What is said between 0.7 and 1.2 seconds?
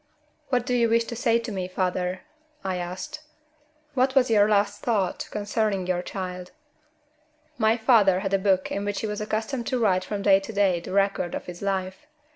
you wish to